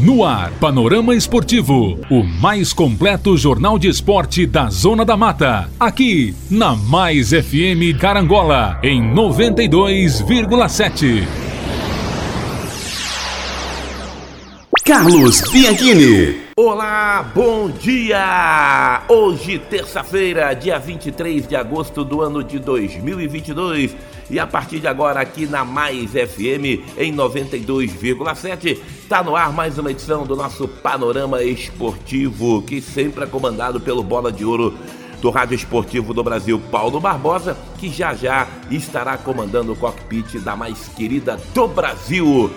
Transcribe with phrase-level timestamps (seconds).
[0.00, 5.68] No ar, Panorama Esportivo, o mais completo jornal de esporte da Zona da Mata.
[5.78, 11.26] Aqui, na Mais FM Carangola, em 92,7.
[14.84, 16.47] Carlos Bianchini.
[16.60, 19.04] Olá, bom dia!
[19.08, 23.94] Hoje, terça-feira, dia 23 de agosto do ano de 2022.
[24.28, 29.78] E a partir de agora, aqui na Mais FM, em 92,7, está no ar mais
[29.78, 34.76] uma edição do nosso Panorama Esportivo, que sempre é comandado pelo Bola de Ouro
[35.20, 40.56] do Rádio Esportivo do Brasil, Paulo Barbosa, que já já estará comandando o cockpit da
[40.56, 42.50] mais querida do Brasil.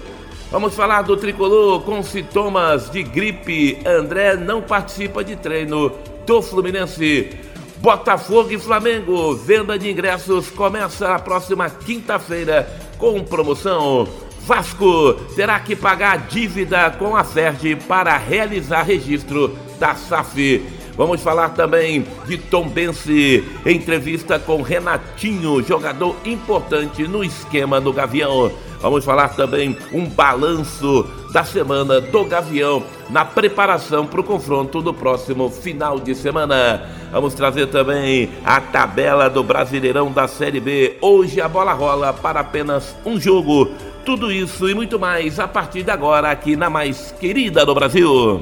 [0.50, 3.78] Vamos falar do tricolor com sintomas de gripe.
[3.86, 5.92] André não participa de treino
[6.26, 7.36] do Fluminense.
[7.78, 14.25] Botafogo e Flamengo, venda de ingressos começa na próxima quinta-feira com promoção.
[14.46, 20.62] Vasco terá que pagar dívida com a Ferdi para realizar registro da SAF.
[20.96, 28.52] Vamos falar também de Tom Bense, entrevista com Renatinho, jogador importante no esquema do Gavião.
[28.80, 34.92] Vamos falar também um balanço da semana do Gavião na preparação para o confronto do
[34.92, 36.82] próximo final de semana.
[37.12, 40.96] Vamos trazer também a tabela do Brasileirão da Série B.
[41.00, 43.70] Hoje a bola rola para apenas um jogo.
[44.04, 48.40] Tudo isso e muito mais a partir de agora aqui na mais querida do Brasil.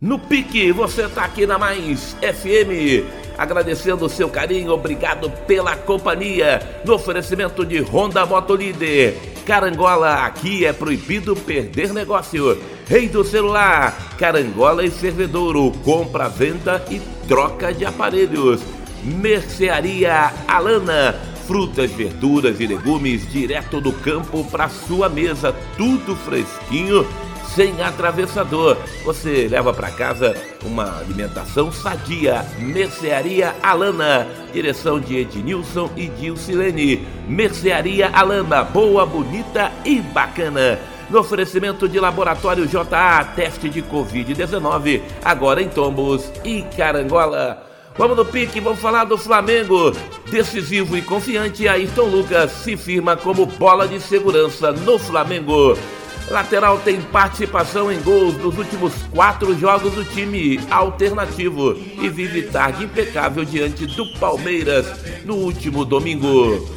[0.00, 3.21] No pique, você tá aqui na Mais FM.
[3.42, 6.62] Agradecendo o seu carinho, obrigado pela companhia.
[6.84, 9.16] No oferecimento de Honda Motolíder.
[9.44, 12.56] Carangola, aqui é proibido perder negócio.
[12.86, 18.60] Rei do celular, Carangola e Fervedouro, compra, venda e troca de aparelhos.
[19.02, 21.16] Mercearia Alana.
[21.44, 27.04] Frutas, verduras e legumes direto do campo para sua mesa, tudo fresquinho,
[27.54, 28.76] sem atravessador.
[29.04, 32.44] Você leva para casa uma alimentação sadia.
[32.58, 34.26] Mercearia Alana.
[34.52, 37.06] Direção de Ednilson e Dilcilene.
[37.26, 40.78] Mercearia Alana, boa, bonita e bacana.
[41.10, 47.66] No oferecimento de Laboratório JA, teste de Covid-19, agora em Tombos e Carangola.
[47.98, 49.92] Vamos no pique, vamos falar do Flamengo.
[50.30, 55.76] Decisivo e confiante, Ayrton Lucas se firma como bola de segurança no Flamengo.
[56.30, 62.84] Lateral tem participação em gols nos últimos quatro jogos do time alternativo e vive tarde
[62.84, 64.86] impecável diante do Palmeiras
[65.24, 66.68] no último domingo.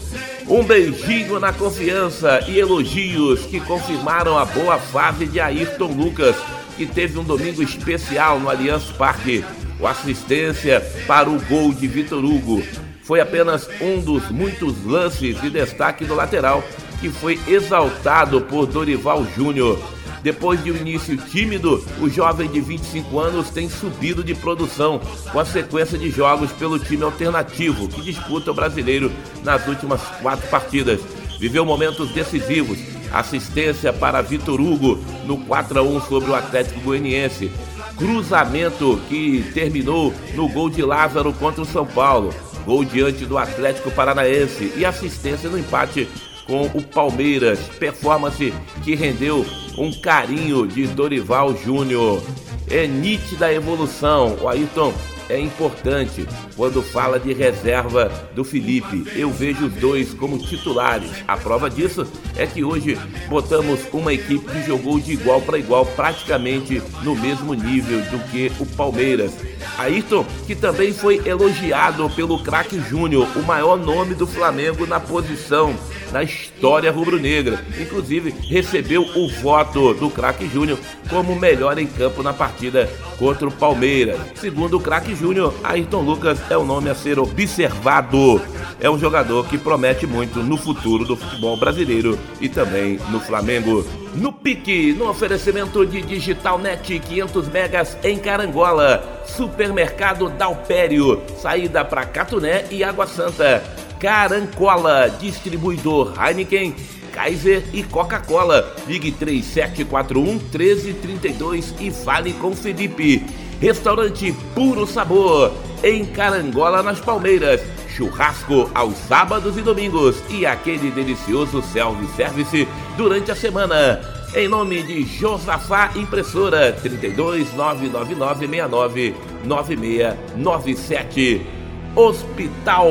[0.48, 6.36] Um beijinho na confiança e elogios que confirmaram a boa fase de Ayrton Lucas,
[6.78, 9.44] que teve um domingo especial no Allianz Parque
[9.80, 12.64] o assistência para o gol de Vitor Hugo
[13.06, 16.64] foi apenas um dos muitos lances de destaque do lateral
[17.00, 19.80] que foi exaltado por Dorival Júnior.
[20.24, 25.00] Depois de um início tímido, o jovem de 25 anos tem subido de produção
[25.32, 29.12] com a sequência de jogos pelo time alternativo que disputa o brasileiro
[29.44, 31.00] nas últimas quatro partidas.
[31.40, 32.80] Viveu momentos decisivos
[33.16, 37.50] Assistência para Vitor Hugo no 4 a 1 sobre o Atlético Goianiense.
[37.98, 42.34] Cruzamento que terminou no gol de Lázaro contra o São Paulo.
[42.66, 46.10] Gol diante do Atlético Paranaense e assistência no empate
[46.46, 47.60] com o Palmeiras.
[47.80, 48.54] Performance
[48.84, 49.46] que rendeu
[49.78, 52.22] um carinho de Dorival Júnior.
[52.70, 54.38] É nítida a evolução.
[54.42, 54.94] O Ayrton
[55.30, 59.06] é importante quando fala de reserva do Felipe.
[59.16, 61.12] Eu vejo os dois como titulares.
[61.28, 62.06] A prova disso
[62.36, 67.54] é que hoje botamos uma equipe que jogou de igual para igual, praticamente no mesmo
[67.54, 69.32] nível do que o Palmeiras.
[69.78, 75.76] Ayrton, que também foi elogiado pelo craque Júnior, o maior nome do Flamengo na posição
[76.12, 77.60] na história rubro-negra.
[77.80, 80.80] Inclusive, recebeu o voto do craque Júnior
[81.10, 84.20] como melhor em campo na partida contra o Palmeiras.
[84.36, 88.42] Segundo o craque Júnior, Ayrton Lucas é o nome a ser observado.
[88.80, 93.86] É um jogador que promete muito no futuro do futebol brasileiro e também no Flamengo.
[94.14, 99.24] No pique, no oferecimento de Digital Net 500 megas em Carangola.
[99.26, 103.64] Supermercado Dalpério, saída para Catuné e Água Santa.
[104.00, 106.76] Carancola, distribuidor Heineken,
[107.12, 108.76] Kaiser e Coca-Cola.
[108.88, 113.26] Ligue 3741 1332 e fale com Felipe.
[113.60, 115.52] Restaurante Puro Sabor,
[115.84, 117.62] em Carangola, nas Palmeiras.
[117.96, 122.68] Churrasco aos sábados e domingos e aquele delicioso self-service
[122.98, 124.02] durante a semana.
[124.36, 129.16] Em nome de Josafá Impressora 32 999 69
[129.46, 131.48] 9697.
[131.96, 132.90] Hospital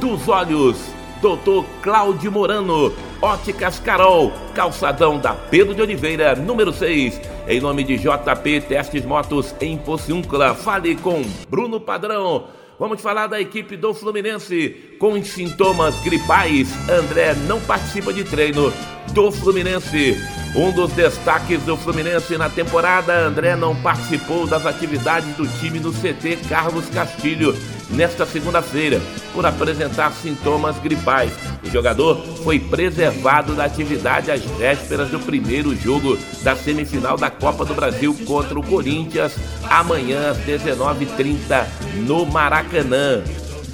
[0.00, 0.78] dos Olhos,
[1.20, 1.64] Dr.
[1.80, 2.92] Cláudio Morano,
[3.22, 7.20] Óticas Carol, Calçadão da Pedro de Oliveira, número 6.
[7.46, 12.48] Em nome de JP Testes Motos em Pociúncula, fale com Bruno Padrão.
[12.80, 16.68] Vamos falar da equipe do Fluminense com sintomas gripais.
[16.90, 18.72] André não participa de treino
[19.12, 20.16] do Fluminense.
[20.56, 25.92] Um dos destaques do Fluminense na temporada, André não participou das atividades do time no
[25.92, 27.54] CT Carlos Castilho
[27.92, 29.00] nesta segunda-feira
[29.32, 31.32] por apresentar sintomas gripais.
[31.64, 37.64] O jogador foi preservado da atividade às vésperas do primeiro jogo da semifinal da Copa
[37.64, 39.36] do Brasil contra o Corinthians,
[39.70, 41.66] amanhã às 19h30
[42.06, 43.22] no Maracanã.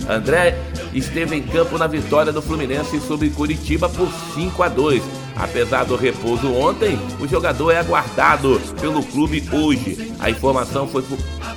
[0.09, 0.59] André
[0.95, 5.28] esteve em campo na vitória do Fluminense sobre Curitiba por 5 a 2.
[5.39, 10.13] Apesar do repouso ontem, o jogador é aguardado pelo clube hoje.
[10.19, 11.05] A informação foi,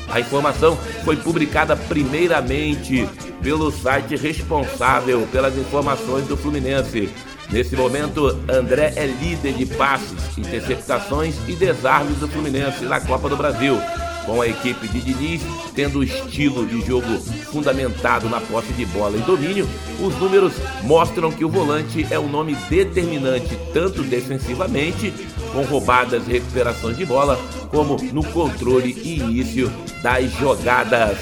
[0.09, 3.09] a informação foi publicada primeiramente
[3.41, 7.09] pelo site responsável pelas informações do Fluminense.
[7.49, 13.35] Nesse momento, André é líder de passes, interceptações e desarmes do Fluminense na Copa do
[13.35, 13.77] Brasil
[14.25, 15.41] com a equipe de Diniz
[15.73, 17.17] tendo o estilo de jogo
[17.51, 19.67] fundamentado na posse de bola e domínio,
[19.99, 20.53] os números
[20.83, 25.13] mostram que o volante é um nome determinante tanto defensivamente,
[25.53, 27.39] com roubadas e recuperações de bola,
[27.69, 29.71] como no controle e início
[30.01, 31.17] das jogadas.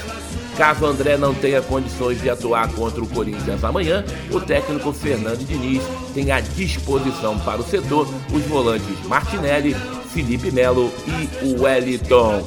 [0.58, 5.82] Caso André não tenha condições de atuar contra o Corinthians amanhã, o técnico Fernando Diniz
[6.14, 9.74] tem à disposição para o setor os volantes Martinelli,
[10.14, 12.46] Felipe Melo e Wellington.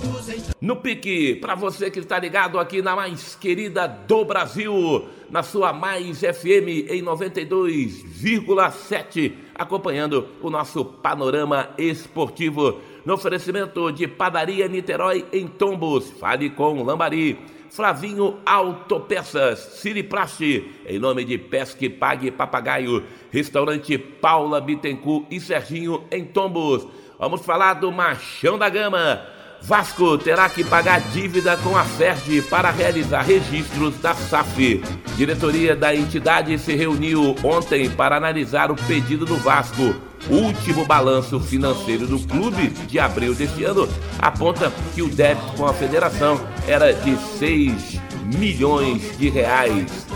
[0.63, 5.73] No pique, para você que está ligado aqui na mais querida do Brasil, na sua
[5.73, 15.49] Mais FM em 92,7, acompanhando o nosso panorama esportivo no oferecimento de Padaria Niterói em
[15.49, 16.13] Tombos.
[16.13, 17.41] Fale com Lambari.
[17.69, 23.03] Flavinho Autopeças, Siripraste, em nome de Pesque Pague Papagaio,
[23.33, 26.87] Restaurante Paula Bittencourt e Serginho em Tombos.
[27.19, 29.42] Vamos falar do Machão da Gama.
[29.65, 34.83] Vasco terá que pagar dívida com a FERJ para realizar registros da SAF.
[35.17, 39.95] Diretoria da entidade se reuniu ontem para analisar o pedido do Vasco.
[40.29, 43.89] O último balanço financeiro do clube de abril deste ano
[44.19, 48.01] aponta que o débito com a federação era de 6
[48.37, 50.07] milhões de reais.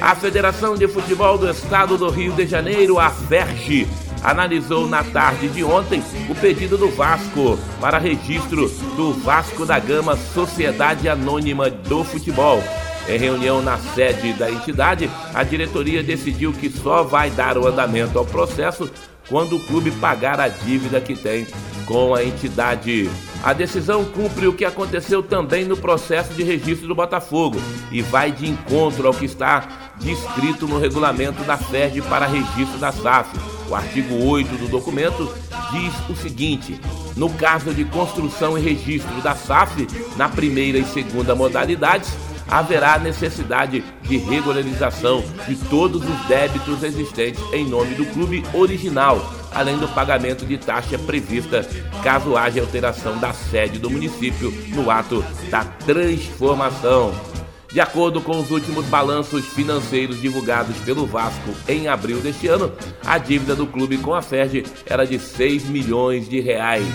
[0.00, 3.86] A Federação de Futebol do Estado do Rio de Janeiro, a FERJ,
[4.24, 10.16] analisou na tarde de ontem o pedido do Vasco para registro do Vasco da Gama
[10.16, 12.64] Sociedade Anônima do Futebol.
[13.06, 18.18] Em reunião na sede da entidade, a diretoria decidiu que só vai dar o andamento
[18.18, 18.90] ao processo
[19.28, 21.46] quando o clube pagar a dívida que tem
[21.84, 23.10] com a entidade.
[23.42, 27.60] A decisão cumpre o que aconteceu também no processo de registro do Botafogo
[27.92, 32.90] e vai de encontro ao que está descrito no regulamento da FED para registro da
[32.90, 33.53] SAF.
[33.68, 35.32] O artigo 8 do documento
[35.70, 36.80] diz o seguinte:
[37.16, 42.12] no caso de construção e registro da SAF, na primeira e segunda modalidades,
[42.48, 49.18] haverá necessidade de regularização de todos os débitos existentes em nome do clube original
[49.54, 51.66] além do pagamento de taxa prevista
[52.02, 57.33] caso haja alteração da sede do município no ato da transformação.
[57.74, 62.72] De acordo com os últimos balanços financeiros divulgados pelo Vasco em abril deste ano,
[63.04, 66.86] a dívida do clube com a Ferge era de 6 milhões de reais.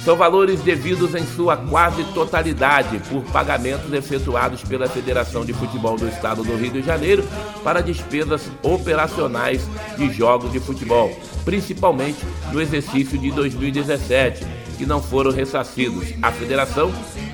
[0.00, 6.08] São valores devidos em sua quase totalidade por pagamentos efetuados pela Federação de Futebol do
[6.08, 7.24] Estado do Rio de Janeiro
[7.62, 9.64] para despesas operacionais
[9.96, 16.92] de jogos de futebol, principalmente no exercício de 2017, que não foram ressarcidos à federação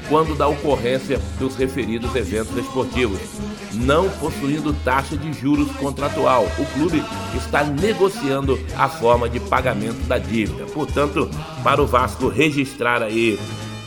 [0.09, 3.19] quando da ocorrência dos referidos eventos esportivos.
[3.73, 7.03] Não possuindo taxa de juros contratual, o clube
[7.37, 10.65] está negociando a forma de pagamento da dívida.
[10.67, 11.31] Portanto,
[11.63, 13.39] para o Vasco registrar aí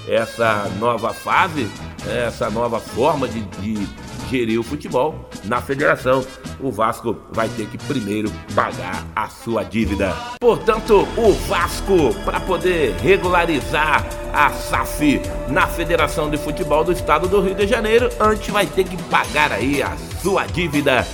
[0.08, 1.68] essa nova fase,
[2.08, 3.88] essa nova forma de, de
[4.32, 6.26] gerir o futebol na federação,
[6.60, 10.16] o Vasco vai ter que primeiro pagar a sua dívida.
[10.40, 17.42] Portanto, o Vasco, para poder regularizar a SAF na Federação de Futebol do Estado do
[17.42, 21.06] Rio de Janeiro, antes vai ter que pagar aí a sua dívida.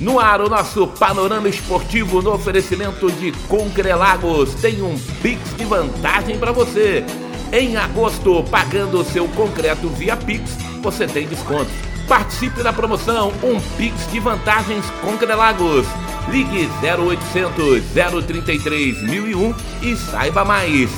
[0.00, 6.38] No ar, o nosso panorama esportivo no oferecimento de Concrelagos tem um Pix de vantagem
[6.38, 7.04] para você.
[7.52, 10.50] Em agosto, pagando seu concreto via Pix,
[10.82, 11.95] você tem desconto.
[12.08, 15.86] Participe da promoção Um Pix de Vantagens Concrelagos.
[16.28, 17.82] Ligue 0800
[18.26, 20.88] 033 1001 e saiba mais.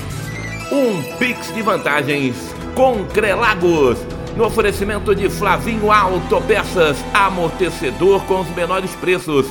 [0.71, 2.37] Um Pix de Vantagens
[2.75, 3.99] Concrelagos.
[4.37, 9.47] No oferecimento de Flavinho Autopeças, amortecedor com os menores preços.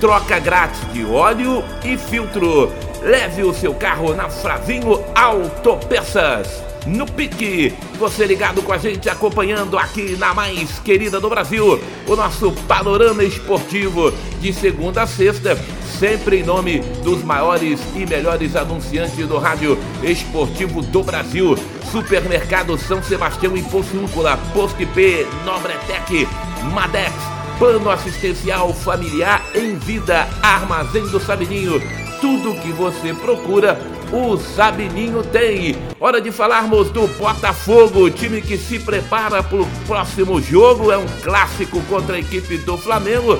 [0.00, 2.72] Troca grátis de óleo e filtro.
[3.00, 7.74] Leve o seu carro na Flavinho Autopeças no pique.
[7.98, 13.24] Você ligado com a gente, acompanhando aqui na mais querida do Brasil, o nosso panorama
[13.24, 15.58] esportivo de segunda a sexta,
[15.98, 21.56] sempre em nome dos maiores e melhores anunciantes do rádio esportivo do Brasil.
[21.90, 26.28] Supermercado São Sebastião em Pocilúncula, Posto IP, Nobretec,
[26.72, 27.12] Madex,
[27.58, 31.80] Plano Assistencial Familiar em Vida, Armazém do Sabininho.
[32.20, 33.80] Tudo que você procura
[34.12, 35.76] o Sabininho tem.
[35.98, 40.92] Hora de falarmos do Botafogo, time que se prepara para o próximo jogo.
[40.92, 43.38] É um clássico contra a equipe do Flamengo.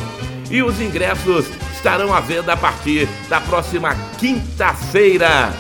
[0.51, 5.53] E os ingressos estarão à venda a partir da próxima quinta-feira.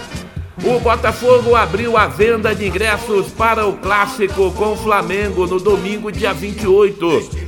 [0.64, 6.10] O Botafogo abriu a venda de ingressos para o clássico com o Flamengo no domingo,
[6.10, 7.45] dia 28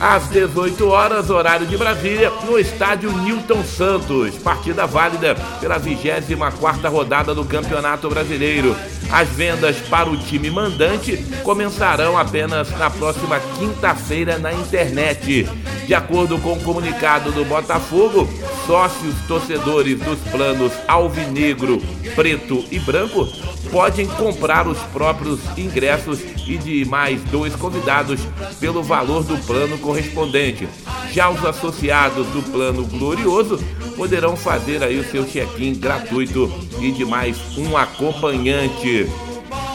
[0.00, 4.36] às 18 horas, horário de Brasília, no estádio Newton Santos.
[4.36, 8.76] Partida válida pela 24 rodada do Campeonato Brasileiro.
[9.10, 15.48] As vendas para o time mandante começarão apenas na próxima quinta-feira na internet.
[15.86, 18.28] De acordo com o comunicado do Botafogo,
[18.68, 21.80] sócios torcedores dos planos alvinegro,
[22.14, 23.26] preto e branco
[23.72, 28.20] podem comprar os próprios ingressos e de mais dois convidados
[28.60, 30.68] pelo valor do plano correspondente.
[31.10, 33.58] Já os associados do plano glorioso
[33.96, 39.08] poderão fazer aí o seu check-in gratuito e de mais um acompanhante.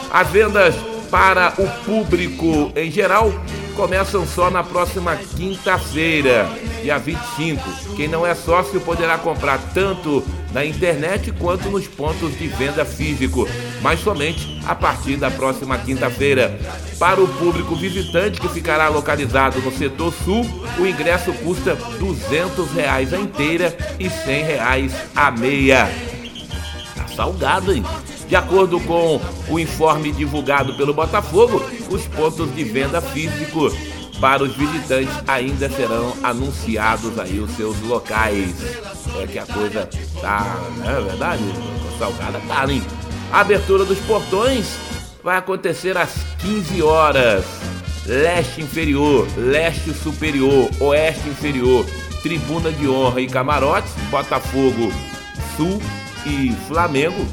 [0.08, 0.76] As vendas
[1.10, 3.32] para o público em geral
[3.74, 6.48] começam só na próxima quinta-feira,
[6.82, 7.94] dia 25.
[7.96, 13.46] Quem não é sócio poderá comprar tanto na internet quanto nos pontos de venda físico,
[13.82, 16.58] mas somente a partir da próxima quinta-feira.
[16.98, 20.46] Para o público visitante que ficará localizado no setor sul,
[20.78, 25.90] o ingresso custa 200 reais a inteira e 100 reais a meia.
[26.96, 27.84] Tá salgado, hein?
[28.28, 33.70] De acordo com o informe divulgado pelo Botafogo, os pontos de venda físico
[34.20, 38.54] para os visitantes ainda serão anunciados aí os seus locais.
[39.20, 39.88] É que a coisa
[40.20, 41.42] tá, não é verdade?
[41.98, 42.82] Salgada tá, hein?
[43.30, 44.66] A abertura dos portões
[45.22, 47.44] vai acontecer às 15 horas.
[48.06, 51.86] Leste inferior, leste superior, oeste inferior,
[52.22, 54.92] tribuna de honra e camarotes, Botafogo,
[55.56, 55.80] Sul
[56.26, 57.26] e Flamengo.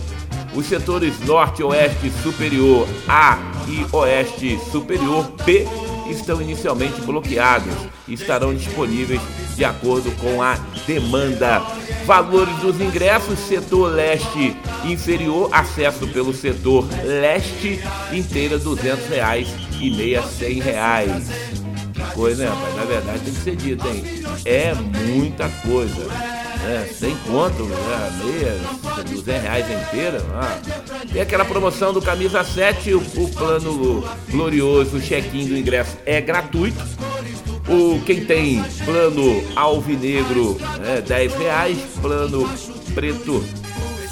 [0.54, 5.66] Os setores norte, oeste superior A e oeste superior B
[6.10, 7.74] estão inicialmente bloqueados
[8.06, 9.22] e estarão disponíveis
[9.56, 10.56] de acordo com a
[10.86, 11.62] demanda.
[12.06, 17.80] Valores dos ingressos: setor leste inferior, acesso pelo setor leste
[18.12, 19.48] inteira 200 reais
[19.80, 21.30] e meia R$ reais.
[21.94, 22.76] Que coisa, né, rapaz?
[22.76, 24.04] Na verdade tem que ser dito, hein?
[24.44, 26.90] É muita coisa né?
[26.94, 27.78] Sem conto, né?
[28.24, 28.60] meia,
[29.08, 30.22] 200 reais inteira.
[30.34, 30.60] Ah.
[31.12, 36.22] Tem aquela promoção do camisa 7, o, o plano glorioso, o check-in do ingresso é
[36.22, 36.82] gratuito.
[37.68, 42.50] O, quem tem plano alvinegro, né, 10 reais, plano
[42.94, 43.44] preto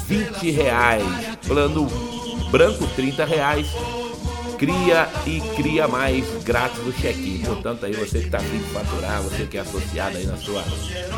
[0.06, 1.04] 20 reais.
[1.46, 1.86] Plano
[2.50, 3.66] branco 30 reais.
[4.60, 7.38] Cria e cria mais grátis o check-in.
[7.38, 10.62] Portanto, aí você que está de faturar, você que é associado aí na sua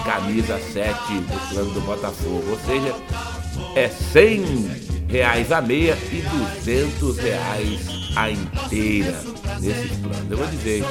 [0.05, 2.45] camisa 7 do plano do Botafogo.
[2.49, 2.95] Ou seja,
[3.75, 6.23] é 100 reais a meia e
[6.63, 7.81] 200 reais
[8.15, 9.21] a inteira
[9.61, 10.31] nesses planos.
[10.31, 10.85] Eu vou dizer,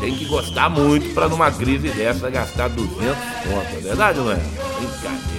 [0.00, 4.36] tem que gostar muito para numa crise dessa gastar 200 conto, é verdade não é?
[4.36, 5.33] Brincadeira.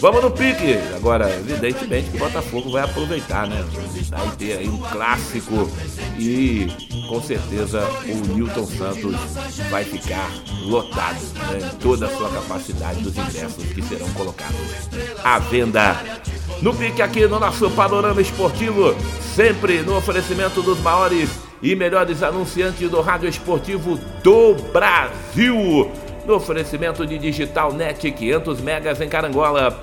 [0.00, 0.78] Vamos no pique!
[0.96, 3.64] Agora, evidentemente o Botafogo vai aproveitar, né?
[4.10, 5.70] Vai ter aí um clássico
[6.18, 6.68] e
[7.08, 9.16] com certeza o Newton Santos
[9.70, 10.30] vai ficar
[10.64, 11.70] lotado, né?
[11.80, 14.58] Toda a sua capacidade dos ingressos que serão colocados
[15.22, 15.96] à venda.
[16.60, 18.94] No pique aqui no nosso panorama esportivo,
[19.34, 21.30] sempre no oferecimento dos maiores
[21.62, 25.90] e melhores anunciantes do rádio esportivo do Brasil.
[26.24, 29.80] No oferecimento de Digital Net 500 megas em Carangola.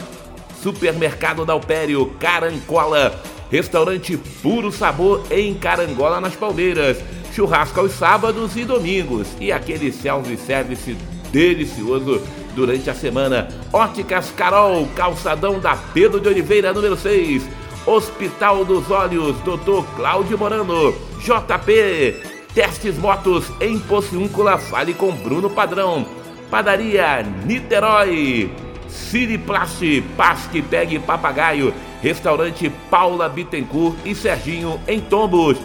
[0.62, 3.22] Supermercado da Alpério, Carangola.
[3.52, 6.98] Restaurante Puro Sabor em Carangola, nas Palmeiras.
[7.34, 9.28] Churrasco aos sábados e domingos.
[9.40, 10.96] E aquele self-service
[11.30, 12.22] delicioso
[12.56, 13.50] durante a semana.
[13.74, 17.44] Óticas Carol, calçadão da Pedro de Oliveira, número 6.
[17.86, 19.84] Hospital dos Olhos, Dr.
[19.96, 20.94] Cláudio Morano.
[21.20, 22.16] JP,
[22.54, 26.19] Testes Motos em Pociúncula, fale com Bruno Padrão.
[26.50, 28.52] Padaria Niterói,
[28.88, 35.58] Siriplast, Pasque Pegue Papagaio, Restaurante Paula Bittencourt e Serginho em Tombos.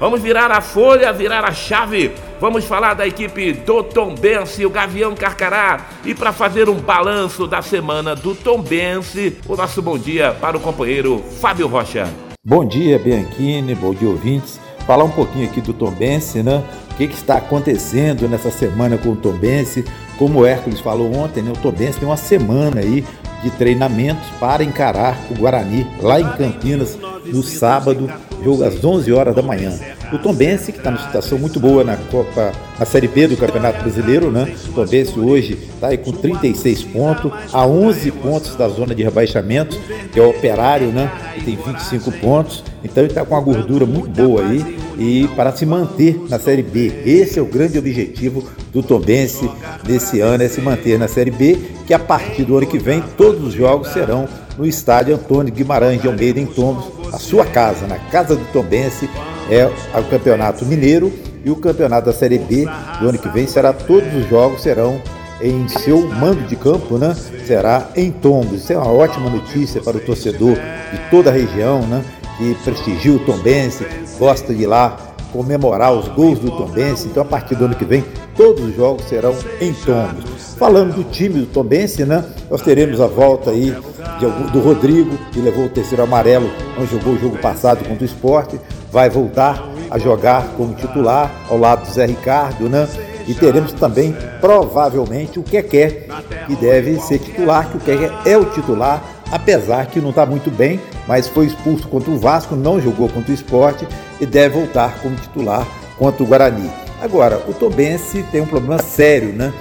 [0.00, 2.10] Vamos virar a folha, virar a chave.
[2.40, 5.86] Vamos falar da equipe do Tombense, o Gavião Carcará.
[6.04, 10.60] E para fazer um balanço da semana do Tombense, o nosso bom dia para o
[10.60, 12.08] companheiro Fábio Rocha.
[12.44, 16.62] Bom dia, Bianchini, bom dia, ouvintes falar um pouquinho aqui do Tombense, né?
[16.90, 19.84] O que, que, está acontecendo nessa semana com o Tombense?
[20.22, 21.50] Como o Hércules falou ontem, né?
[21.50, 23.04] O Tombense tem uma semana aí
[23.42, 28.08] de treinamentos para encarar o Guarani lá em Campinas no sábado,
[28.44, 29.76] jogo às 11 horas da manhã.
[30.12, 33.82] O Tombense, que está numa situação muito boa na Copa, na Série B do Campeonato
[33.82, 34.54] Brasileiro, né?
[34.68, 39.78] O Tombense hoje está aí com 36 pontos, a 11 pontos da zona de rebaixamento,
[40.12, 41.10] que é o Operário, né?
[41.34, 42.62] Que tem 25 pontos.
[42.84, 46.62] Então ele está com uma gordura muito boa aí e para se manter na Série
[46.62, 46.92] B.
[47.06, 49.50] Esse é o grande objetivo do Tombense
[49.84, 53.02] desse ano, é se manter na Série B, que a partir do ano que vem
[53.16, 57.86] todos os jogos serão no estádio Antônio Guimarães de Almeida em Tombos, a sua casa,
[57.86, 59.08] na casa do Tombense,
[59.52, 61.12] é o Campeonato Mineiro
[61.44, 62.66] e o Campeonato da Série B
[63.00, 65.00] do ano que vem será todos os jogos serão
[65.42, 67.14] em seu mando de campo, né?
[67.46, 68.62] Será em Tombos.
[68.62, 72.02] Isso é uma ótima notícia para o torcedor de toda a região, né?
[72.38, 73.84] Que prestigia o Tombense,
[74.18, 74.96] gosta de ir lá
[75.32, 77.08] comemorar os gols do Tombense.
[77.08, 78.04] Então, a partir do ano que vem,
[78.36, 80.54] todos os jogos serão em Tombos.
[80.56, 82.24] Falando do time do Tombense, né?
[82.48, 83.74] Nós teremos a volta aí
[84.18, 88.06] de, do Rodrigo, que levou o terceiro amarelo, não jogou o jogo passado contra o
[88.06, 88.60] esporte,
[88.92, 92.86] vai voltar a jogar como titular ao lado do Zé Ricardo, né?
[93.26, 96.06] E teremos também, provavelmente, o Keké,
[96.46, 100.50] que deve ser titular, que o Keké é o titular, apesar que não está muito
[100.50, 103.86] bem, mas foi expulso contra o Vasco, não jogou contra o esporte
[104.20, 105.66] e deve voltar como titular
[105.98, 106.70] contra o Guarani.
[107.00, 109.52] Agora, o Tobense tem um problema sério, né?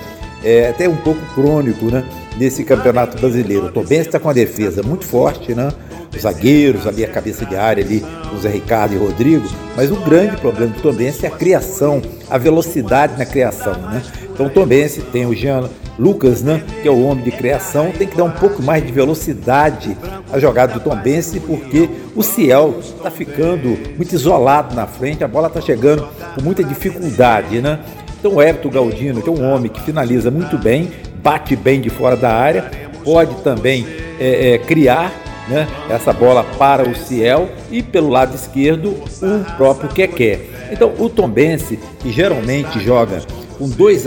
[0.44, 2.04] É, até um pouco crônico, né?
[2.38, 3.67] Nesse campeonato brasileiro.
[3.67, 5.72] O Tobense está com uma defesa muito forte, né?
[6.13, 9.95] Os zagueiros, ali a cabeça de área ali, o Zé Ricardo e Rodrigo, mas o
[9.95, 14.02] grande problema do Tobense é a criação, a velocidade na criação, né?
[14.34, 15.69] Então o Tobense tem o Jean
[16.00, 18.91] Lucas, né, que é o homem de criação, tem que dar um pouco mais de
[18.91, 19.95] velocidade
[20.32, 25.47] à jogada do Tombense, porque o Ciel está ficando muito isolado na frente, a bola
[25.47, 27.80] está chegando com muita dificuldade, né?
[28.19, 31.89] Então o Everton Galdino, que é um homem que finaliza muito bem, bate bem de
[31.89, 32.71] fora da área,
[33.04, 33.86] pode também
[34.19, 35.12] é, é, criar
[35.47, 40.39] né, essa bola para o Ciel e pelo lado esquerdo o próprio Keké.
[40.71, 43.21] Então o Tombense, que geralmente joga
[43.58, 44.06] com dois,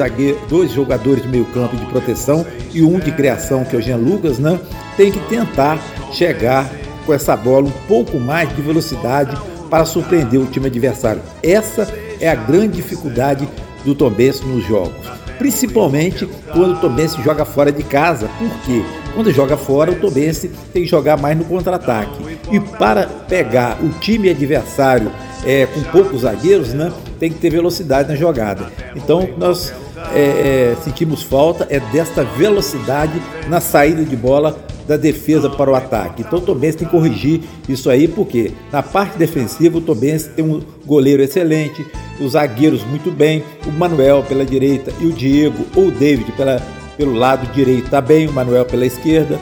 [0.49, 3.97] dois jogadores de meio campo de proteção e um de criação, que é o Jean
[3.97, 4.59] Lucas, né,
[4.97, 5.79] tem que tentar
[6.13, 6.71] chegar
[7.07, 9.37] com essa bola um pouco mais de velocidade
[9.69, 11.23] para surpreender o time adversário.
[11.43, 13.49] Essa é a grande dificuldade
[13.85, 14.95] do Tombense nos jogos.
[15.39, 18.83] Principalmente quando o Tombense joga fora de casa, porque
[19.15, 22.13] quando joga fora, o Tombense tem que jogar mais no contra-ataque.
[22.51, 25.11] E para pegar o time adversário
[25.45, 28.71] é, com poucos zagueiros, né, tem que ter velocidade na jogada.
[28.97, 29.73] Então nós
[30.13, 35.75] é, é, sentimos falta é desta velocidade na saída de bola da defesa para o
[35.75, 36.23] ataque.
[36.23, 40.45] Então o Tobense tem que corrigir isso aí, porque na parte defensiva o Tobense tem
[40.45, 41.87] um goleiro excelente,
[42.21, 46.63] os zagueiros muito bem, o Manuel pela direita e o Diego ou o David pela,
[46.97, 49.39] pelo lado direito está bem, o Manuel pela esquerda.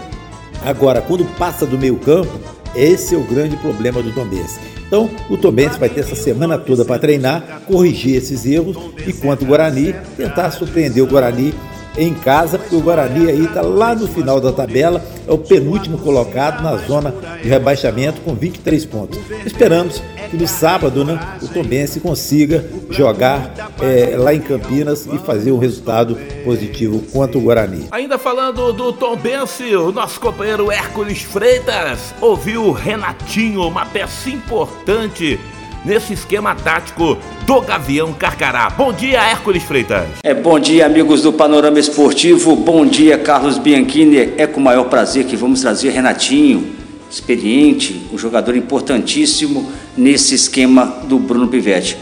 [0.65, 2.39] Agora, quando passa do meio campo,
[2.75, 4.59] Esse é o grande problema do Tombense.
[4.87, 9.43] Então, o Tombense vai ter essa semana toda para treinar, corrigir esses erros e, quanto
[9.43, 11.55] o Guarani, tentar surpreender o Guarani
[11.97, 15.99] em casa, porque o Guarani aí está lá no final da tabela, é o penúltimo
[15.99, 19.19] colocado na zona de rebaixamento com 23 pontos.
[19.45, 25.53] Esperamos que no sábado né, o Tombense consiga jogar é, lá em Campinas e fazer
[25.53, 27.87] um resultado positivo contra o Guarani.
[27.91, 35.39] Ainda falando do Tombense, o nosso companheiro Hércules Freitas ouviu o Renatinho, uma peça importante
[35.85, 38.71] nesse esquema tático do Gavião Carcará.
[38.71, 40.07] Bom dia, Hércules Freitas.
[40.23, 42.55] É, bom dia, amigos do Panorama Esportivo.
[42.55, 44.35] Bom dia, Carlos Bianchini.
[44.37, 46.75] É com o maior prazer que vamos trazer Renatinho,
[47.11, 51.99] experiente, um jogador importantíssimo nesse esquema do Bruno Pivetti.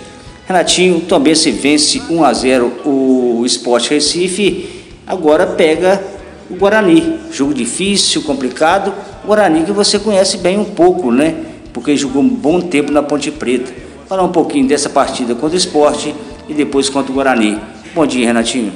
[0.47, 4.69] Renatinho também se vence 1 a 0 o Sport Recife,
[5.07, 6.03] agora pega
[6.51, 7.21] o Guarani.
[7.31, 8.93] Jogo difícil, complicado.
[9.25, 11.50] Guarani que você conhece bem um pouco, né?
[11.73, 13.73] Porque jogou um bom tempo na Ponte Preta.
[14.09, 16.15] Falar um pouquinho dessa partida contra o esporte
[16.49, 17.59] e depois contra o Guarani.
[17.95, 18.73] Bom dia, Renatinho.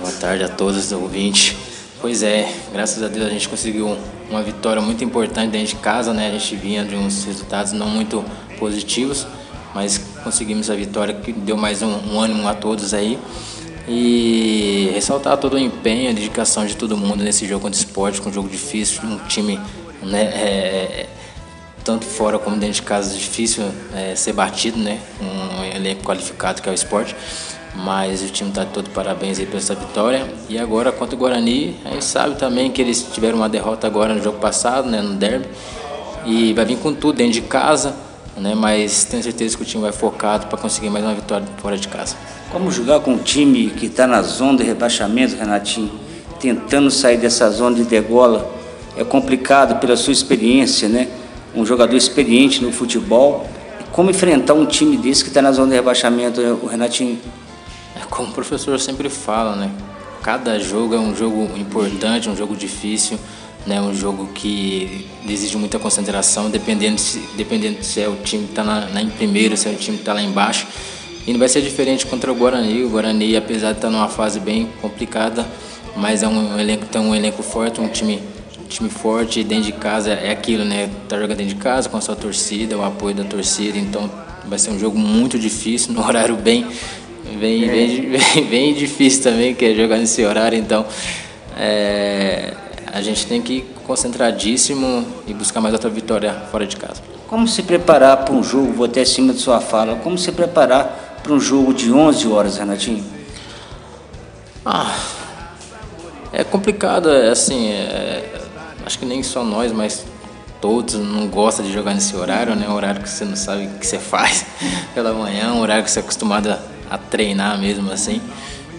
[0.00, 1.56] Boa tarde a todos os ouvintes.
[2.00, 3.96] Pois é, graças a Deus a gente conseguiu
[4.30, 6.28] uma vitória muito importante dentro de casa, né?
[6.28, 8.24] A gente vinha de uns resultados não muito
[8.58, 9.26] positivos,
[9.74, 13.18] mas conseguimos a vitória que deu mais um, um ânimo a todos aí.
[13.88, 18.20] E ressaltar todo o empenho, a dedicação de todo mundo nesse jogo contra o esporte,
[18.20, 19.60] com um jogo difícil, um time
[20.02, 21.06] né, é,
[21.86, 24.98] tanto fora como dentro de casa é difícil é, ser batido, né?
[25.20, 27.14] Um elenco qualificado que é o esporte.
[27.76, 30.26] Mas o time está todo parabéns aí por essa vitória.
[30.48, 34.12] E agora contra o Guarani, a gente sabe também que eles tiveram uma derrota agora
[34.12, 35.46] no jogo passado, né, no derby.
[36.24, 37.94] E vai vir com tudo dentro de casa,
[38.36, 38.52] né?
[38.56, 41.86] Mas tenho certeza que o time vai focado para conseguir mais uma vitória fora de
[41.86, 42.16] casa.
[42.50, 45.92] Como jogar com um time que está na zona de rebaixamento, Renatinho,
[46.40, 48.50] tentando sair dessa zona de degola,
[48.96, 51.06] é complicado pela sua experiência, né?
[51.56, 53.48] Um jogador experiente no futebol.
[53.90, 57.18] Como enfrentar um time desse que está na zona de rebaixamento, o Renatinho?
[57.96, 59.70] É como o professor sempre fala, né?
[60.22, 63.18] Cada jogo é um jogo importante, um jogo difícil,
[63.66, 63.80] né?
[63.80, 68.62] Um jogo que exige muita concentração, dependendo se, dependendo se é o time que está
[68.62, 70.66] na, na, em primeiro, se é o time que está lá embaixo.
[71.26, 72.84] E não vai ser diferente contra o Guarani.
[72.84, 75.46] O Guarani, apesar de estar tá numa fase bem complicada,
[75.96, 78.20] mas é um elenco, tem um elenco forte, um time
[78.66, 80.88] time forte dentro de casa é aquilo, né?
[81.08, 84.10] Tá jogando dentro de casa com a sua torcida, o apoio da torcida, então
[84.46, 86.66] vai ser um jogo muito difícil, no horário bem,
[87.38, 87.68] bem, é.
[87.68, 90.84] bem, bem, bem, difícil também, que é jogar nesse horário, então
[91.56, 92.54] é,
[92.92, 97.02] a gente tem que ir concentradíssimo e buscar mais outra vitória fora de casa.
[97.28, 101.20] Como se preparar para um jogo, vou até acima de sua fala, como se preparar
[101.22, 103.04] para um jogo de 11 horas, Renatinho?
[104.64, 104.96] Ah,
[106.32, 108.45] é complicado, é assim, é,
[108.86, 110.06] acho que nem só nós, mas
[110.60, 112.68] todos não gostam de jogar nesse horário, né?
[112.68, 114.46] Um horário que você não sabe o que você faz
[114.94, 118.22] pela manhã, um horário que você é acostumado a, a treinar mesmo assim.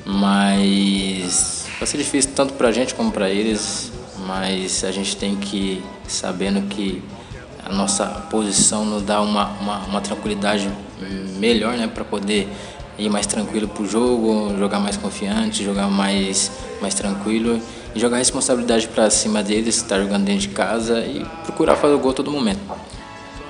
[0.06, 3.92] Mas vai ser difícil tanto pra gente como pra eles,
[4.26, 7.04] mas a gente tem que sabendo que
[7.66, 10.70] a nossa posição nos dá uma, uma, uma tranquilidade
[11.38, 11.86] melhor, né?
[11.86, 12.48] Pra poder
[12.98, 16.50] ir mais tranquilo pro jogo, jogar mais confiante, jogar mais,
[16.82, 17.62] mais tranquilo
[17.98, 22.00] jogar a responsabilidade para cima deles, estar jogando dentro de casa e procurar fazer o
[22.00, 22.60] gol todo momento.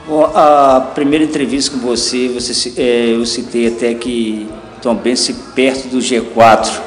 [0.07, 4.47] Bom, a primeira entrevista com você, você é, eu citei até que
[4.81, 6.79] Tom Bense perto do G4,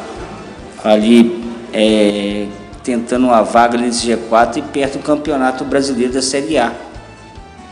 [0.82, 2.46] ali é,
[2.82, 6.72] tentando uma vaga nesse G4 e perto do Campeonato Brasileiro da Série A.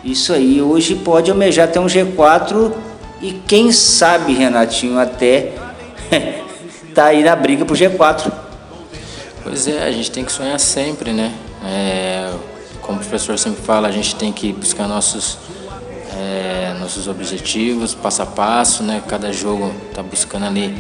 [0.05, 2.73] Isso aí hoje pode almejar até um G4
[3.21, 5.53] e quem sabe, Renatinho, até
[6.95, 8.48] tá aí na briga pro G4.
[9.49, 11.35] Pois é, a gente tem que sonhar sempre, né?
[11.65, 12.31] É,
[12.83, 15.39] como o professor sempre fala, a gente tem que buscar nossos,
[16.15, 19.03] é, nossos objetivos, passo a passo, né?
[19.09, 20.77] Cada jogo tá buscando ali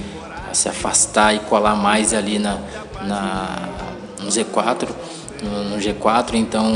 [0.53, 2.59] se afastar e colar mais ali na,
[3.05, 3.69] na,
[4.21, 4.87] no Z4,
[5.43, 6.71] no, no G4, então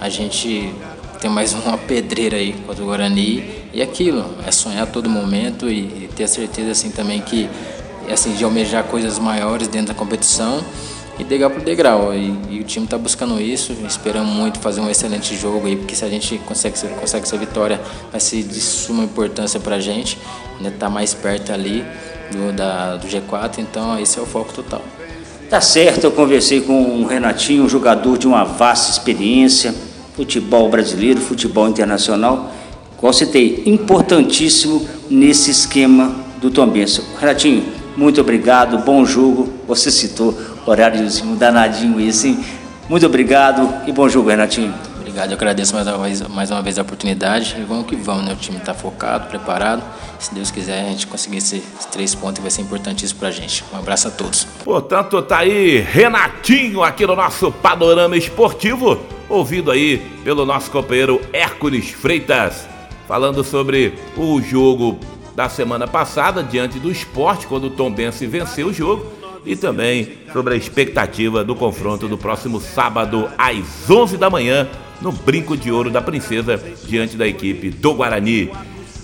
[0.00, 0.74] a gente
[1.20, 5.70] tem mais uma pedreira aí contra o Guarani e aquilo, é sonhar a todo momento
[5.70, 7.48] e, e ter a certeza assim também que
[8.12, 10.60] assim de almejar coisas maiores dentro da competição
[11.20, 12.14] e degrau por degrau.
[12.14, 13.76] E, e o time está buscando isso.
[13.86, 17.80] Esperamos muito fazer um excelente jogo aí, porque se a gente consegue, consegue essa vitória,
[18.10, 20.18] vai ser de suma importância para a gente.
[20.60, 20.72] Né?
[20.78, 21.84] Tá mais perto ali
[22.32, 24.82] do, da, do G4, então esse é o foco total.
[25.48, 29.74] Tá certo, eu conversei com o Renatinho, um jogador de uma vasta experiência,
[30.14, 32.52] futebol brasileiro, futebol internacional,
[32.96, 37.04] qual citei, importantíssimo nesse esquema do Tom Benção.
[37.18, 37.64] Renatinho,
[37.96, 39.48] muito obrigado, bom jogo.
[39.66, 42.44] Você citou horáriozinho danadinho esse, hein?
[42.88, 44.74] Muito obrigado e bom jogo, Renatinho.
[44.98, 48.24] Obrigado, eu agradeço mais uma vez, mais uma vez a oportunidade e vamos que vamos,
[48.24, 48.32] né?
[48.32, 49.82] O time está focado, preparado.
[50.18, 53.64] Se Deus quiser, a gente conseguir esses três pontos vai ser importantíssimo pra gente.
[53.72, 54.44] Um abraço a todos.
[54.64, 61.90] Portanto, tá aí Renatinho aqui no nosso Panorama Esportivo, ouvido aí pelo nosso companheiro Hércules
[61.90, 62.68] Freitas,
[63.08, 64.98] falando sobre o jogo
[65.34, 69.06] da semana passada diante do esporte, quando o Tom Bense venceu o jogo,
[69.44, 74.68] e também sobre a expectativa do confronto do próximo sábado às 11 da manhã
[75.00, 78.50] no Brinco de Ouro da Princesa diante da equipe do Guarani.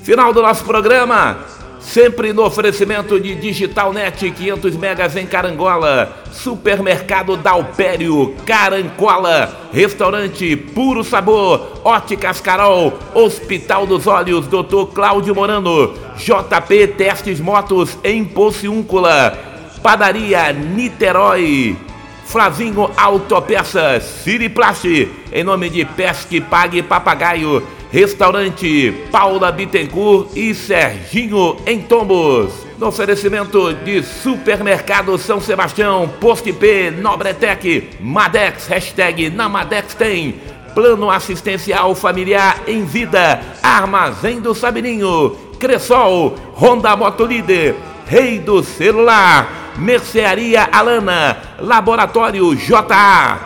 [0.03, 1.39] Final do nosso programa,
[1.81, 11.03] sempre no oferecimento de Digital Net 500 megas em Carangola, Supermercado Dalpério, Carangola, Restaurante Puro
[11.03, 14.93] Sabor, Óticas Carol, Hospital dos Olhos, Dr.
[14.95, 19.56] Cláudio Morano, JP Testes Motos em Pociúncula,
[19.87, 21.77] Padaria Niterói,
[22.25, 24.85] Flavinho Autopeças, Siriplast,
[25.33, 32.67] em nome de Pesque Pague Papagaio, Restaurante Paula Bittencourt e Serginho em Tombos.
[32.77, 40.35] No oferecimento de Supermercado São Sebastião, Post P, Nobretec, Madex, hashtag na Madex tem.
[40.75, 47.77] Plano Assistencial Familiar em Vida, Armazém do Sabininho, Cressol, Honda Motolíder,
[48.09, 53.39] Rei do Celular, Mercearia Alana, Laboratório JA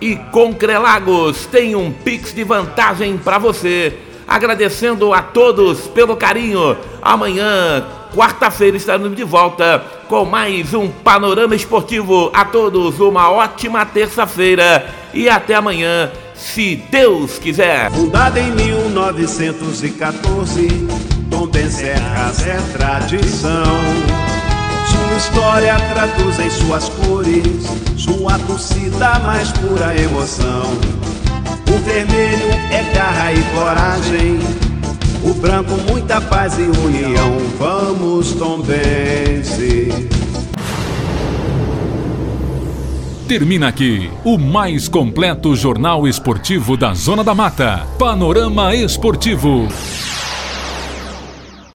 [0.00, 3.98] e Concrelagos tem um Pix de vantagem para você.
[4.26, 6.76] Agradecendo a todos pelo carinho.
[7.00, 12.30] Amanhã, quarta-feira, estaremos de volta com mais um Panorama Esportivo.
[12.34, 17.90] A todos, uma ótima terça-feira e até amanhã, se Deus quiser.
[17.90, 20.68] Fundada em 1914,
[21.30, 24.27] Tom Serras é tradição.
[25.18, 30.62] História traduz em suas cores, sua torcida mais pura emoção.
[31.74, 34.38] O vermelho é garra e coragem,
[35.24, 37.36] o branco muita paz e união.
[37.58, 40.08] Vamos, Tombense.
[43.26, 47.84] Termina aqui o mais completo jornal esportivo da Zona da Mata.
[47.98, 49.66] Panorama Esportivo.